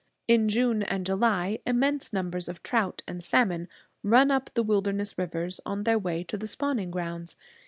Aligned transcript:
In 0.27 0.49
June 0.49 0.81
and 0.81 1.05
July 1.05 1.59
immense 1.63 2.11
numbers 2.11 2.49
of 2.49 2.63
trout 2.63 3.03
and 3.07 3.23
salmon 3.23 3.67
run 4.01 4.31
up 4.31 4.49
the 4.55 4.63
wilderness 4.63 5.15
rivers 5.15 5.61
on 5.63 5.83
their 5.83 5.99
way 5.99 6.23
to 6.23 6.39
the 6.39 6.47
spawning 6.47 6.89
grounds. 6.89 7.35